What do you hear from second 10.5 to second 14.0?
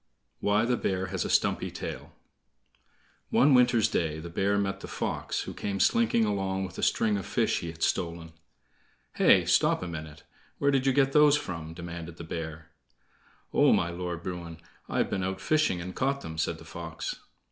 Where did you get those from?" demanded the bear. "Oh, my